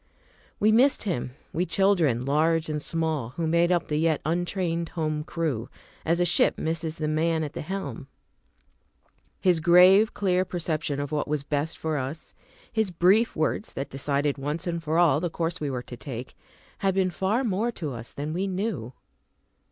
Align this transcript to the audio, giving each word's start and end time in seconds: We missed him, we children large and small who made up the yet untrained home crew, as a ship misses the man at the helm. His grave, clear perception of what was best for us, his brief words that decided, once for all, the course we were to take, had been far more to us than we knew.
We 0.59 0.71
missed 0.71 1.03
him, 1.03 1.35
we 1.53 1.63
children 1.67 2.25
large 2.25 2.69
and 2.69 2.81
small 2.81 3.33
who 3.35 3.45
made 3.45 3.71
up 3.71 3.87
the 3.87 3.97
yet 3.99 4.19
untrained 4.25 4.89
home 4.89 5.23
crew, 5.23 5.69
as 6.05 6.19
a 6.19 6.25
ship 6.25 6.57
misses 6.57 6.97
the 6.97 7.07
man 7.07 7.43
at 7.43 7.53
the 7.53 7.61
helm. 7.61 8.07
His 9.39 9.59
grave, 9.59 10.15
clear 10.15 10.43
perception 10.43 10.99
of 10.99 11.11
what 11.11 11.27
was 11.27 11.43
best 11.43 11.77
for 11.77 11.99
us, 11.99 12.33
his 12.73 12.89
brief 12.89 13.35
words 13.35 13.73
that 13.73 13.91
decided, 13.91 14.39
once 14.39 14.67
for 14.79 14.97
all, 14.97 15.19
the 15.19 15.29
course 15.29 15.61
we 15.61 15.69
were 15.69 15.83
to 15.83 15.97
take, 15.97 16.35
had 16.79 16.95
been 16.95 17.11
far 17.11 17.43
more 17.43 17.71
to 17.73 17.93
us 17.93 18.11
than 18.11 18.33
we 18.33 18.47
knew. 18.47 18.93